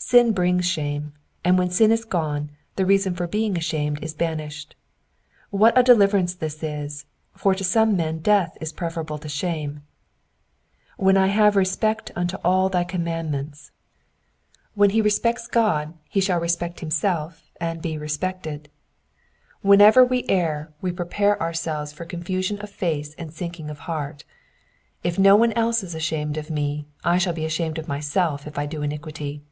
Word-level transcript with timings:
Sin 0.00 0.32
brings 0.32 0.64
shame, 0.64 1.12
and 1.44 1.58
when 1.58 1.70
sin 1.70 1.90
is 1.90 2.04
gone, 2.04 2.50
the 2.76 2.86
reason 2.86 3.14
for 3.16 3.26
being 3.26 3.58
ashamed 3.58 4.02
is 4.02 4.14
banished. 4.14 4.76
What 5.50 5.76
a 5.76 5.82
de 5.82 5.92
liverance 5.92 6.36
this 6.38 6.62
is, 6.62 7.04
for 7.34 7.52
to 7.54 7.64
some 7.64 7.96
men 7.96 8.20
death 8.20 8.56
is 8.60 8.72
preferable 8.72 9.18
to 9.18 9.28
shame 9.28 9.82
I 10.98 11.02
^''When 11.02 11.16
I 11.16 11.26
hate 11.28 11.56
respect 11.56 12.12
vnto 12.14 12.40
all 12.44 12.68
thy 12.68 12.84
commandments.^^ 12.84 13.72
Wheoi 14.80 14.92
he 14.92 15.02
respects 15.02 15.48
God 15.48 15.94
he 16.08 16.20
ahall; 16.20 16.24
2 16.26 16.30
Digitized 16.30 16.30
by 16.30 16.30
VjOOQIC 16.30 16.30
18 16.30 16.30
EXPOSITIONS 16.30 16.30
OF 16.30 16.38
THE 16.38 16.38
PSALMS. 16.38 16.42
respect 16.42 16.80
himself 16.80 17.50
and 17.60 17.82
be 17.82 17.98
respected. 17.98 18.68
Whenever 19.62 20.04
we 20.04 20.24
err 20.28 20.72
we 20.80 20.92
prepare 20.92 21.42
ourselves 21.42 21.92
for 21.92 22.04
confusion 22.06 22.58
of 22.60 22.70
face 22.70 23.14
and 23.18 23.34
sinking 23.34 23.68
of 23.68 23.80
heart: 23.80 24.24
if 25.02 25.18
no 25.18 25.34
one 25.36 25.52
else 25.52 25.82
is 25.82 25.94
ashamed 25.96 26.36
of 26.38 26.50
me 26.50 26.86
1 27.02 27.18
shall 27.18 27.34
be 27.34 27.44
ashamed 27.44 27.78
of 27.78 27.88
myself 27.88 28.46
if 28.46 28.56
I 28.58 28.64
do 28.64 28.80
iniquity. 28.82 29.42